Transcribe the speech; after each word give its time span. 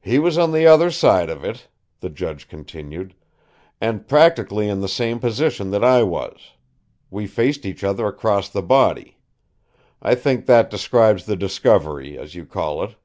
"He 0.00 0.18
was 0.18 0.36
on 0.36 0.50
the 0.50 0.66
other 0.66 0.90
side 0.90 1.30
of 1.30 1.44
it," 1.44 1.68
the 2.00 2.10
judge 2.10 2.48
continued, 2.48 3.14
"and 3.80 4.08
practically 4.08 4.68
in 4.68 4.80
the 4.80 4.88
same 4.88 5.20
position 5.20 5.70
that 5.70 5.84
I 5.84 6.02
was. 6.02 6.54
We 7.08 7.28
faced 7.28 7.64
each 7.64 7.84
other 7.84 8.08
across 8.08 8.48
the 8.48 8.62
body. 8.62 9.18
I 10.02 10.16
think 10.16 10.46
that 10.46 10.70
describes 10.70 11.24
the 11.26 11.36
discovery, 11.36 12.18
as 12.18 12.34
you 12.34 12.44
call 12.46 12.82
it. 12.82 12.96